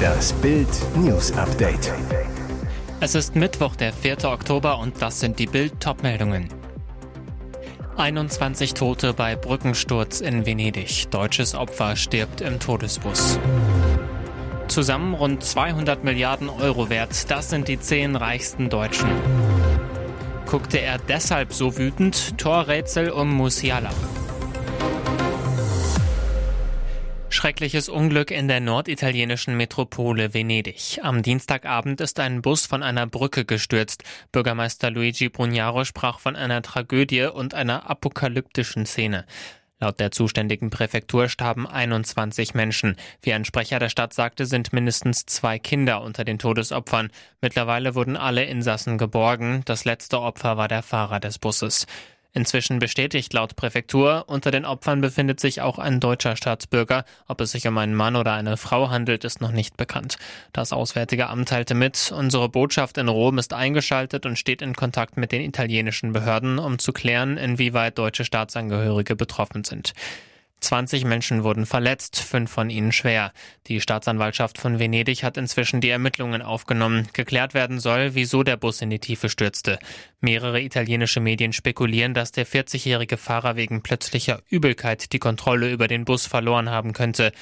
[0.00, 1.92] Das Bild News Update.
[3.00, 4.24] Es ist Mittwoch, der 4.
[4.24, 6.48] Oktober und das sind die Bild Topmeldungen.
[7.96, 11.10] 21 Tote bei Brückensturz in Venedig.
[11.10, 13.38] Deutsches Opfer stirbt im Todesbus.
[14.68, 17.30] Zusammen rund 200 Milliarden Euro wert.
[17.30, 19.10] Das sind die zehn reichsten Deutschen.
[20.46, 22.38] Guckte er deshalb so wütend?
[22.38, 23.90] Torrätsel um Musiala.
[27.40, 30.98] Schreckliches Unglück in der norditalienischen Metropole Venedig.
[31.02, 34.04] Am Dienstagabend ist ein Bus von einer Brücke gestürzt.
[34.30, 39.24] Bürgermeister Luigi Brugnaro sprach von einer Tragödie und einer apokalyptischen Szene.
[39.78, 42.96] Laut der zuständigen Präfektur starben 21 Menschen.
[43.22, 47.10] Wie ein Sprecher der Stadt sagte, sind mindestens zwei Kinder unter den Todesopfern.
[47.40, 49.62] Mittlerweile wurden alle Insassen geborgen.
[49.64, 51.86] Das letzte Opfer war der Fahrer des Busses.
[52.32, 57.04] Inzwischen bestätigt laut Präfektur, unter den Opfern befindet sich auch ein deutscher Staatsbürger.
[57.26, 60.16] Ob es sich um einen Mann oder eine Frau handelt, ist noch nicht bekannt.
[60.52, 65.16] Das Auswärtige Amt teilte mit, unsere Botschaft in Rom ist eingeschaltet und steht in Kontakt
[65.16, 69.92] mit den italienischen Behörden, um zu klären, inwieweit deutsche Staatsangehörige betroffen sind.
[70.60, 73.32] 20 Menschen wurden verletzt, fünf von ihnen schwer.
[73.66, 77.08] Die Staatsanwaltschaft von Venedig hat inzwischen die Ermittlungen aufgenommen.
[77.12, 79.78] Geklärt werden soll, wieso der Bus in die Tiefe stürzte.
[80.20, 86.04] Mehrere italienische Medien spekulieren, dass der 40-jährige Fahrer wegen plötzlicher Übelkeit die Kontrolle über den
[86.04, 87.32] Bus verloren haben könnte.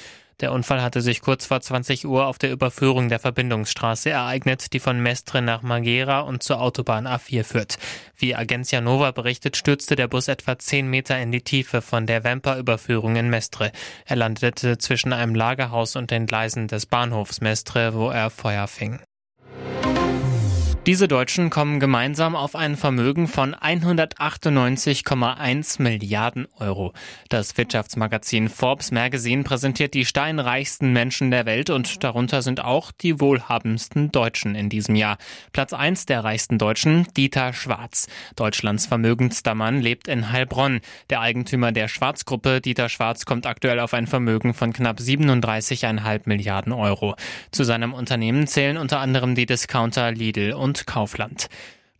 [0.41, 4.79] Der Unfall hatte sich kurz vor 20 Uhr auf der Überführung der Verbindungsstraße ereignet, die
[4.79, 7.77] von Mestre nach Marghera und zur Autobahn A4 führt.
[8.15, 12.23] Wie Agencia Nova berichtet, stürzte der Bus etwa 10 Meter in die Tiefe von der
[12.23, 13.71] Vemper-Überführung in Mestre.
[14.05, 18.99] Er landete zwischen einem Lagerhaus und den Gleisen des Bahnhofs Mestre, wo er Feuer fing.
[20.89, 26.93] Diese Deutschen kommen gemeinsam auf ein Vermögen von 198,1 Milliarden Euro.
[27.29, 33.21] Das Wirtschaftsmagazin Forbes Magazine präsentiert die steinreichsten Menschen der Welt und darunter sind auch die
[33.21, 35.19] wohlhabendsten Deutschen in diesem Jahr.
[35.53, 38.07] Platz 1 der reichsten Deutschen, Dieter Schwarz.
[38.35, 40.81] Deutschlands vermögendster Mann lebt in Heilbronn.
[41.11, 46.73] Der Eigentümer der Schwarzgruppe, Dieter Schwarz, kommt aktuell auf ein Vermögen von knapp 37,5 Milliarden
[46.73, 47.13] Euro.
[47.51, 51.49] Zu seinem Unternehmen zählen unter anderem die Discounter Lidl und Kaufland.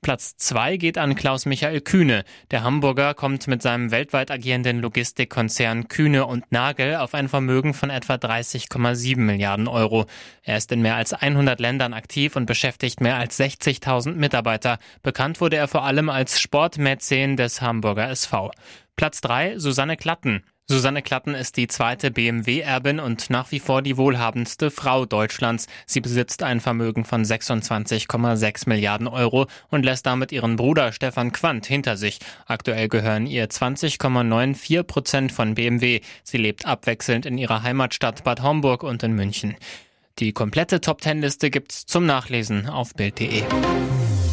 [0.01, 2.23] Platz 2 geht an Klaus-Michael Kühne.
[2.51, 7.89] Der Hamburger kommt mit seinem weltweit agierenden Logistikkonzern Kühne und Nagel auf ein Vermögen von
[7.89, 10.05] etwa 30,7 Milliarden Euro.
[10.41, 14.79] Er ist in mehr als 100 Ländern aktiv und beschäftigt mehr als 60.000 Mitarbeiter.
[15.03, 18.51] Bekannt wurde er vor allem als Sportmäzen des Hamburger SV.
[18.95, 20.43] Platz 3 Susanne Klatten.
[20.71, 25.65] Susanne Klatten ist die zweite BMW-Erbin und nach wie vor die wohlhabendste Frau Deutschlands.
[25.87, 31.65] Sie besitzt ein Vermögen von 26,6 Milliarden Euro und lässt damit ihren Bruder Stefan Quandt
[31.65, 32.19] hinter sich.
[32.45, 36.01] Aktuell gehören ihr 20,94 Prozent von BMW.
[36.23, 39.55] Sie lebt abwechselnd in ihrer Heimatstadt Bad Homburg und in München.
[40.19, 43.41] Die komplette Top-10-Liste gibt's zum Nachlesen auf Bild.de.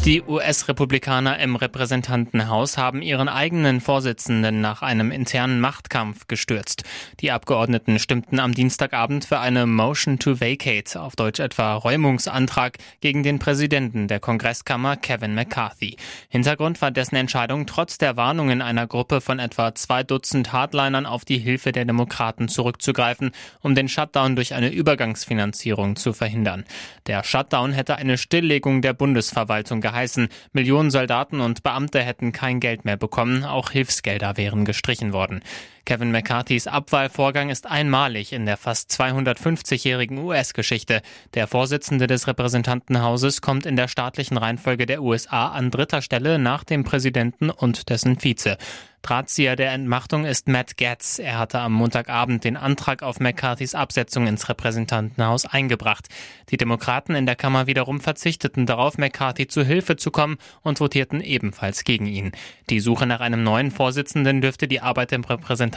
[0.07, 6.83] Die US-Republikaner im Repräsentantenhaus haben ihren eigenen Vorsitzenden nach einem internen Machtkampf gestürzt.
[7.19, 13.21] Die Abgeordneten stimmten am Dienstagabend für eine Motion to Vacate, auf Deutsch etwa Räumungsantrag, gegen
[13.21, 15.97] den Präsidenten der Kongresskammer Kevin McCarthy.
[16.29, 21.25] Hintergrund war dessen Entscheidung, trotz der Warnungen einer Gruppe von etwa zwei Dutzend Hardlinern auf
[21.25, 26.63] die Hilfe der Demokraten zurückzugreifen, um den Shutdown durch eine Übergangsfinanzierung zu verhindern.
[27.07, 32.59] Der Shutdown hätte eine Stilllegung der Bundesverwaltung gehalten geheißen, Millionen Soldaten und Beamte hätten kein
[32.59, 35.41] Geld mehr bekommen, auch Hilfsgelder wären gestrichen worden.
[35.87, 41.01] Kevin McCarthys Abwahlvorgang ist einmalig in der fast 250-jährigen US-Geschichte.
[41.33, 46.65] Der Vorsitzende des Repräsentantenhauses kommt in der staatlichen Reihenfolge der USA an dritter Stelle nach
[46.65, 48.57] dem Präsidenten und dessen Vize.
[49.03, 51.17] Drahtzieher der Entmachtung ist Matt Getz.
[51.17, 56.09] Er hatte am Montagabend den Antrag auf McCarthys Absetzung ins Repräsentantenhaus eingebracht.
[56.49, 61.21] Die Demokraten in der Kammer wiederum verzichteten darauf, McCarthy zu Hilfe zu kommen und votierten
[61.21, 62.33] ebenfalls gegen ihn.
[62.69, 65.76] Die Suche nach einem neuen Vorsitzenden dürfte die Arbeit im Repräsentantenhaus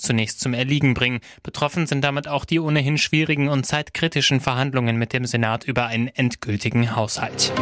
[0.00, 1.20] zunächst zum Erliegen bringen.
[1.42, 6.08] Betroffen sind damit auch die ohnehin schwierigen und zeitkritischen Verhandlungen mit dem Senat über einen
[6.08, 7.52] endgültigen Haushalt.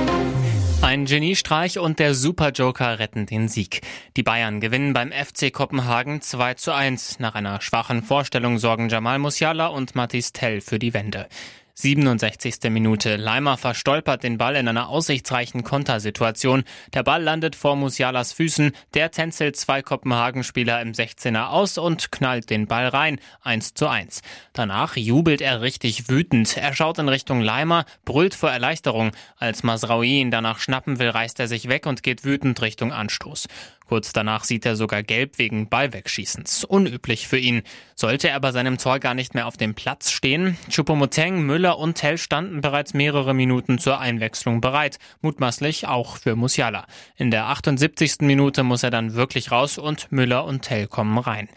[0.83, 3.81] Ein Geniestreich und der Superjoker retten den Sieg.
[4.17, 7.19] Die Bayern gewinnen beim FC Kopenhagen 2 zu 1.
[7.19, 11.29] Nach einer schwachen Vorstellung sorgen Jamal Musiala und Mathis Tell für die Wende.
[11.79, 12.71] 67.
[12.71, 13.17] Minute.
[13.17, 16.65] Leimer verstolpert den Ball in einer aussichtsreichen Kontersituation.
[16.95, 18.73] Der Ball landet vor Musialas Füßen.
[18.95, 23.21] Der tänzelt zwei Kopenhagen-Spieler im 16er aus und knallt den Ball rein.
[23.43, 24.23] 1 zu 1.
[24.55, 26.57] Danach jubelt er richtig wütend.
[26.57, 29.13] Er schaut in Richtung Leimer, brüllt vor Erleichterung.
[29.37, 33.49] Als Masraoui ihn danach schnappen will, reißt er sich weg und geht wütend Richtung Anstoß.
[33.89, 36.65] Kurz danach sieht er sogar gelb wegen Ballwegschießens.
[36.65, 37.63] Unüblich für ihn.
[37.95, 40.57] Sollte er bei seinem Tor gar nicht mehr auf dem Platz stehen?
[40.71, 44.99] Choupo-Moteng, Müller und Tell standen bereits mehrere Minuten zur Einwechslung bereit.
[45.21, 46.87] Mutmaßlich auch für Musiala.
[47.17, 48.17] In der 78.
[48.21, 51.49] Minute muss er dann wirklich raus und Müller und Tell kommen rein.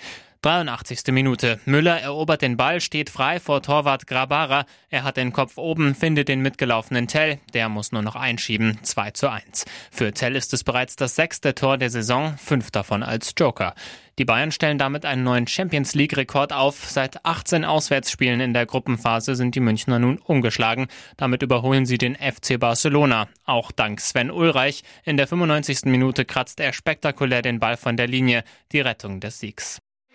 [0.41, 1.11] 83.
[1.11, 1.59] Minute.
[1.65, 4.65] Müller erobert den Ball, steht frei vor Torwart Grabara.
[4.89, 7.39] Er hat den Kopf oben, findet den mitgelaufenen Tell.
[7.53, 8.79] Der muss nur noch einschieben.
[8.81, 9.65] 2 zu 1.
[9.91, 13.75] Für Tell ist es bereits das sechste Tor der Saison, fünf davon als Joker.
[14.17, 16.89] Die Bayern stellen damit einen neuen Champions League-Rekord auf.
[16.89, 20.87] Seit 18 Auswärtsspielen in der Gruppenphase sind die Münchner nun umgeschlagen.
[21.17, 23.27] Damit überholen sie den FC Barcelona.
[23.43, 24.83] Auch dank Sven Ulreich.
[25.03, 25.85] In der 95.
[25.85, 28.45] Minute kratzt er spektakulär den Ball von der Linie.
[28.71, 29.81] Die Rettung des Siegs.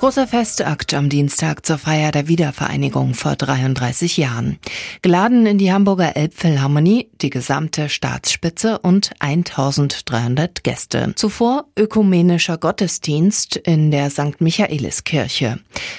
[0.00, 4.58] Großer Festakt am Dienstag zur Feier der Wiedervereinigung vor 33 Jahren.
[5.02, 11.12] Geladen in die Hamburger Elbphilharmonie die gesamte Staatsspitze und 1300 Gäste.
[11.16, 14.40] Zuvor ökumenischer Gottesdienst in der St.
[14.40, 15.58] Michaeliskirche.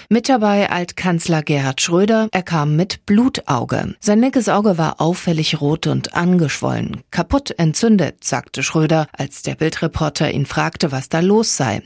[0.09, 2.27] Mit dabei Altkanzler Gerhard Schröder.
[2.31, 3.93] Er kam mit Blutauge.
[3.99, 7.03] Sein linkes Auge war auffällig rot und angeschwollen.
[7.11, 11.83] Kaputt entzündet, sagte Schröder, als der Bildreporter ihn fragte, was da los sei.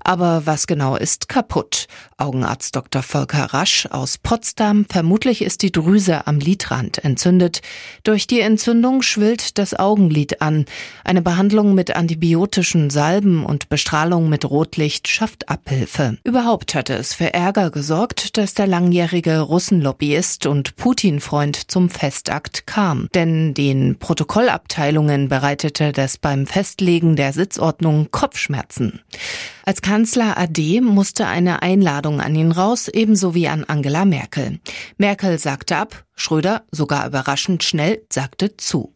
[0.00, 1.57] Aber was genau ist kaputt?
[1.58, 1.86] Kaputt.
[2.20, 3.02] Augenarzt Dr.
[3.02, 4.86] Volker Rasch aus Potsdam.
[4.90, 7.62] Vermutlich ist die Drüse am Lidrand entzündet.
[8.02, 10.64] Durch die Entzündung schwillt das Augenlid an.
[11.04, 16.18] Eine Behandlung mit antibiotischen Salben und Bestrahlung mit Rotlicht schafft Abhilfe.
[16.24, 23.08] Überhaupt hatte es für Ärger gesorgt, dass der langjährige Russenlobbyist und Putin-Freund zum Festakt kam.
[23.14, 29.02] Denn den Protokollabteilungen bereitete das beim Festlegen der Sitzordnung Kopfschmerzen.
[29.68, 34.60] Als Kanzler AD musste eine Einladung an ihn raus, ebenso wie an Angela Merkel.
[34.96, 38.94] Merkel sagte ab, Schröder, sogar überraschend schnell, sagte zu.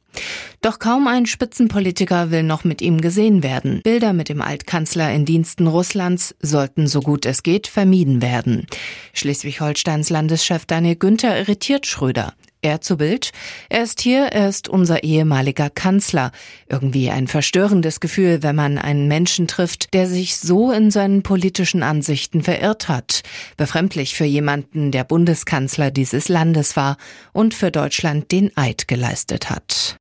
[0.63, 3.83] Doch kaum ein Spitzenpolitiker will noch mit ihm gesehen werden.
[3.83, 8.67] Bilder mit dem Altkanzler in Diensten Russlands sollten so gut es geht vermieden werden.
[9.13, 12.33] Schleswig-Holsteins Landeschef Daniel Günther irritiert Schröder.
[12.63, 13.33] Er zu Bild.
[13.69, 16.31] Er ist hier, er ist unser ehemaliger Kanzler.
[16.69, 21.83] Irgendwie ein verstörendes Gefühl, wenn man einen Menschen trifft, der sich so in seinen politischen
[21.83, 23.23] Ansichten verirrt hat.
[23.57, 26.99] Befremdlich für jemanden, der Bundeskanzler dieses Landes war
[27.33, 29.97] und für Deutschland den Eid geleistet hat.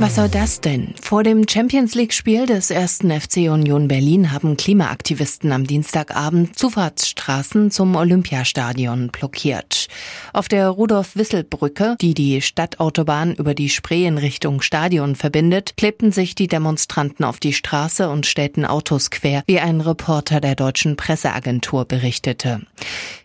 [0.00, 0.92] Was soll das denn?
[1.00, 7.94] Vor dem Champions League-Spiel des ersten FC Union Berlin haben Klimaaktivisten am Dienstagabend Zufahrtsstraßen zum
[7.94, 9.86] Olympiastadion blockiert.
[10.32, 16.34] Auf der Rudolf-Wissel-Brücke, die die Stadtautobahn über die Spree in Richtung Stadion verbindet, klebten sich
[16.34, 21.84] die Demonstranten auf die Straße und stellten Autos quer, wie ein Reporter der deutschen Presseagentur
[21.84, 22.62] berichtete.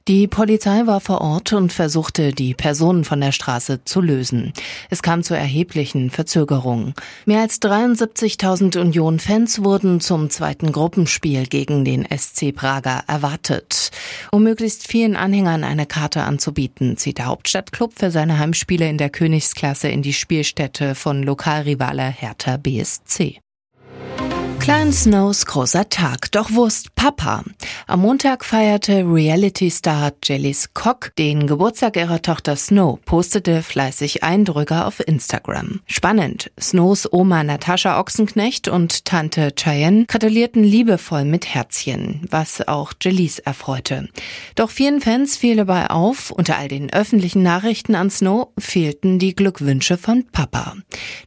[0.10, 4.54] Die Polizei war vor Ort und versuchte, die Personen von der Straße zu lösen.
[4.90, 6.96] Es kam zu erheblichen Verzögerungen.
[7.28, 13.92] Mehr als 73.000 Union-Fans wurden zum zweiten Gruppenspiel gegen den SC Prager erwartet.
[14.32, 19.12] Um möglichst vielen Anhängern eine Karte anzubieten, zieht der Hauptstadtklub für seine Heimspiele in der
[19.12, 23.42] Königsklasse in die Spielstätte von Lokalrivale Hertha BSC.
[24.70, 27.44] Klein Snows großer Tag, doch wo ist Papa?
[27.88, 35.00] Am Montag feierte Reality-Star Jellis Cock den Geburtstag ihrer Tochter Snow, postete fleißig Eindrücke auf
[35.00, 35.82] Instagram.
[35.88, 43.40] Spannend, Snows Oma Natascha Ochsenknecht und Tante Cheyenne gratulierten liebevoll mit Herzchen, was auch Jellis
[43.40, 44.08] erfreute.
[44.54, 49.34] Doch vielen Fans fiel dabei auf, unter all den öffentlichen Nachrichten an Snow fehlten die
[49.34, 50.76] Glückwünsche von Papa.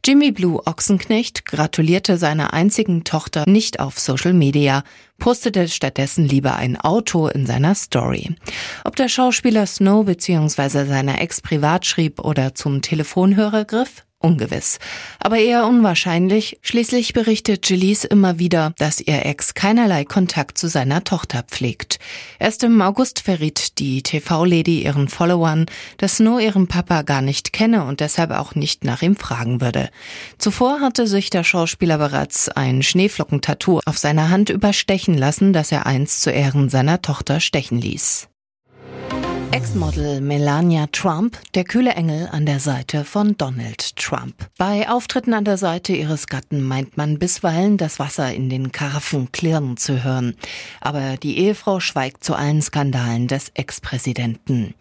[0.07, 4.85] Jimmy Blue Ochsenknecht gratulierte seiner einzigen Tochter Tochter nicht auf Social Media,
[5.19, 8.37] postete stattdessen lieber ein Auto in seiner Story.
[8.85, 10.85] Ob der Schauspieler Snow bzw.
[10.85, 14.79] seiner Ex privat schrieb oder zum Telefonhörer griff, Ungewiss.
[15.19, 16.59] Aber eher unwahrscheinlich.
[16.63, 21.99] Schließlich berichtet Gillies immer wieder, dass ihr Ex keinerlei Kontakt zu seiner Tochter pflegt.
[22.39, 25.67] Erst im August verriet die TV-Lady ihren Followern,
[25.99, 29.91] dass Snow ihren Papa gar nicht kenne und deshalb auch nicht nach ihm fragen würde.
[30.39, 35.87] Zuvor hatte sich der Schauspieler bereits ein Schneeflockentattoo auf seiner Hand überstechen lassen, das er
[35.87, 38.29] einst zu Ehren seiner Tochter stechen ließ.
[39.53, 44.35] Ex-Model Melania Trump, der kühle Engel an der Seite von Donald Trump.
[44.57, 49.31] Bei Auftritten an der Seite ihres Gatten meint man bisweilen, das Wasser in den Karaffen
[49.31, 50.37] klirren zu hören.
[50.81, 54.73] Aber die Ehefrau schweigt zu allen Skandalen des Ex-Präsidenten.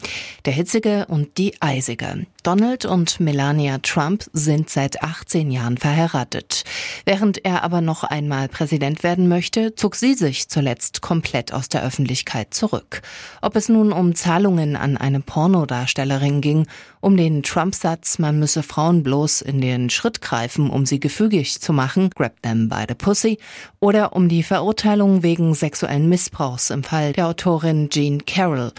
[0.46, 2.25] Der hitzige und die eisige.
[2.44, 6.63] Donald und Melania Trump sind seit 18 Jahren verheiratet.
[7.06, 11.84] Während er aber noch einmal Präsident werden möchte, zog sie sich zuletzt komplett aus der
[11.84, 13.04] Öffentlichkeit zurück.
[13.44, 16.68] Ob es nun um Zahlungen an eine Pornodarstellerin ging,
[17.00, 21.74] um den Trump-Satz, man müsse Frauen bloß in den Schritt greifen, um sie gefügig zu
[21.74, 23.38] machen, grab them by the pussy,
[23.80, 28.72] oder um die Verurteilung wegen sexuellen Missbrauchs im Fall der Autorin Jean Carroll,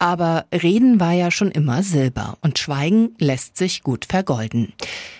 [0.00, 4.72] aber Reden war ja schon immer Silber und Schweigen lässt sich gut vergolden.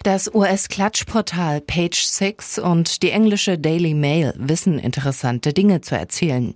[0.03, 6.55] Das US-Klatschportal Page Six und die englische Daily Mail wissen interessante Dinge zu erzählen.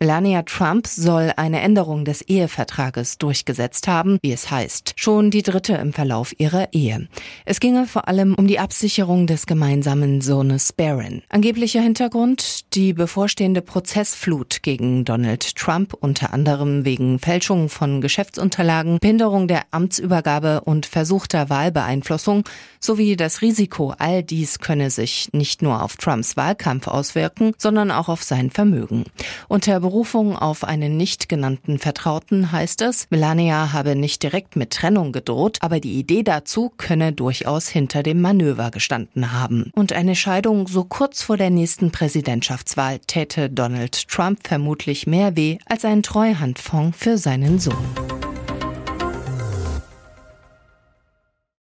[0.00, 4.94] Melania Trump soll eine Änderung des Ehevertrages durchgesetzt haben, wie es heißt.
[4.96, 7.08] Schon die dritte im Verlauf ihrer Ehe.
[7.44, 11.22] Es ginge vor allem um die Absicherung des gemeinsamen Sohnes Barron.
[11.28, 19.48] Angeblicher Hintergrund die bevorstehende Prozessflut gegen Donald Trump, unter anderem wegen Fälschung von Geschäftsunterlagen, Behinderung
[19.48, 22.44] der Amtsübergabe und versuchter Wahlbeeinflussung
[22.80, 28.08] sowie das Risiko, all dies könne sich nicht nur auf Trumps Wahlkampf auswirken, sondern auch
[28.08, 29.04] auf sein Vermögen.
[29.48, 35.12] Unter Berufung auf einen nicht genannten Vertrauten heißt es, Melania habe nicht direkt mit Trennung
[35.12, 39.70] gedroht, aber die Idee dazu könne durchaus hinter dem Manöver gestanden haben.
[39.74, 45.58] Und eine Scheidung so kurz vor der nächsten Präsidentschaftswahl täte Donald Trump vermutlich mehr weh
[45.66, 48.15] als ein Treuhandfonds für seinen 民族。